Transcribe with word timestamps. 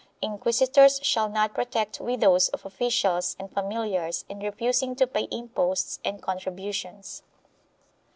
Inquisitors 0.19 0.99
shall 1.03 1.29
not 1.29 1.53
protect 1.53 2.01
widows 2.01 2.49
of 2.49 2.65
officials 2.65 3.35
and 3.37 3.53
familiars 3.53 4.25
in 4.27 4.39
refusing 4.39 4.95
to 4.95 5.05
pay 5.05 5.27
imposts 5.29 5.99
and 6.03 6.19
contributions. 6.23 7.21